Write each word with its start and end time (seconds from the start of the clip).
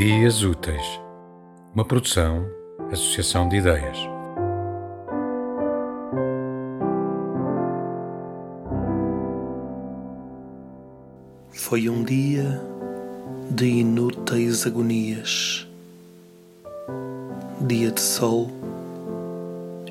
Dias 0.00 0.42
Úteis, 0.42 0.98
uma 1.74 1.84
produção, 1.84 2.48
associação 2.90 3.46
de 3.46 3.56
ideias. 3.56 3.98
Foi 11.52 11.86
um 11.90 12.02
dia 12.02 12.62
de 13.50 13.66
inúteis 13.66 14.66
agonias, 14.66 15.68
dia 17.60 17.90
de 17.90 18.00
sol, 18.00 18.50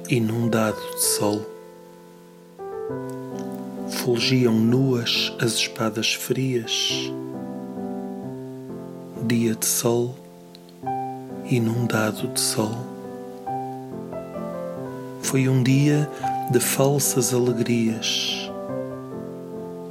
inundado 0.10 0.82
de 0.96 1.06
sol. 1.06 1.46
Fulgiam 3.92 4.56
nuas 4.56 5.32
as 5.40 5.52
espadas 5.52 6.16
frias 6.16 7.12
dia 9.30 9.54
de 9.54 9.66
sol, 9.68 10.16
inundado 11.46 12.28
de 12.30 12.40
sol. 12.40 12.76
Foi 15.22 15.48
um 15.48 15.62
dia 15.62 16.10
de 16.50 16.60
falsas 16.60 17.32
alegrias, 17.32 18.50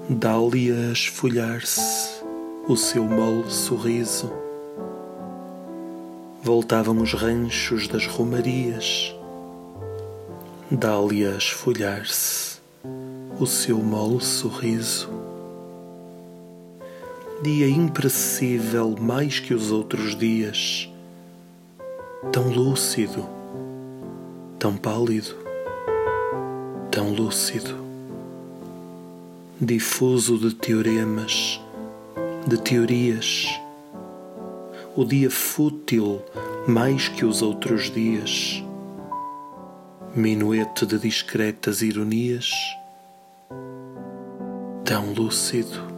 dália 0.09 0.75
a 0.89 0.93
esfolhar-se 0.93 2.21
o 2.67 2.77
seu 2.77 3.05
mole 3.05 3.49
sorriso. 3.49 4.33
Voltavam 6.43 7.01
os 7.01 7.15
ranchos 7.15 7.87
das 7.87 8.09
romarias, 8.09 9.15
dália 10.69 11.35
a 11.35 11.39
esfolhar-se 11.39 12.59
o 13.39 13.47
seu 13.47 13.79
mole 13.79 14.21
sorriso 14.21 15.18
dia 17.41 17.69
impressível 17.69 18.97
mais 18.99 19.39
que 19.39 19.55
os 19.55 19.71
outros 19.71 20.17
dias, 20.17 20.93
tão 22.33 22.49
lúcido, 22.49 23.25
tão 24.59 24.77
pálido, 24.77 25.37
tão 26.91 27.13
lúcido, 27.13 27.77
difuso 29.61 30.37
de 30.37 30.53
teoremas, 30.53 31.61
de 32.45 32.61
teorias, 32.61 33.47
o 34.97 35.05
dia 35.05 35.31
fútil 35.31 36.21
mais 36.67 37.07
que 37.07 37.25
os 37.25 37.41
outros 37.41 37.89
dias, 37.89 38.65
minuete 40.13 40.85
de 40.85 40.99
discretas 40.99 41.83
ironias, 41.83 42.51
tão 44.85 45.13
lúcido 45.13 45.98